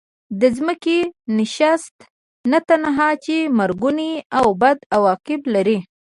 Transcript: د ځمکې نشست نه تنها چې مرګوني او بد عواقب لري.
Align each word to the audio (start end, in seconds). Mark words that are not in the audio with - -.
د 0.41 0.43
ځمکې 0.57 0.97
نشست 1.39 1.95
نه 2.51 2.59
تنها 2.69 3.09
چې 3.25 3.35
مرګوني 3.59 4.11
او 4.37 4.47
بد 4.61 4.77
عواقب 4.95 5.41
لري. 5.55 5.77